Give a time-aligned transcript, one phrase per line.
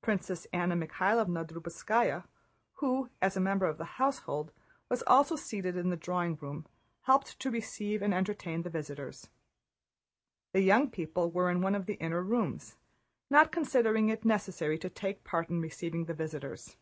[0.00, 2.24] Princess Anna Mikháylovna Drubetskáya,
[2.74, 4.52] who as a member of the household
[4.88, 6.68] was also seated in the drawing room,
[7.00, 9.28] helped to receive and entertain the visitors.
[10.52, 12.76] The young people were in one of the inner rooms,
[13.28, 16.76] not considering it necessary to take part in receiving the visitors.